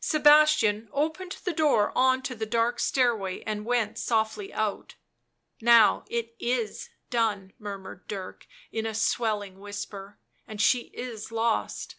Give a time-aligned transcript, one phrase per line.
[0.00, 4.90] Sebastian opened the door on to the dark stairway and went softly out.
[4.90, 4.96] {t
[5.64, 11.94] Now, it is done," murmured Dirk in a swelling whisper," and she is lost."